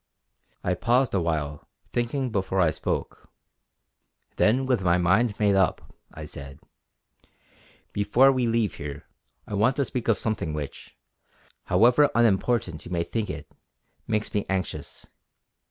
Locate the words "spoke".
2.71-3.29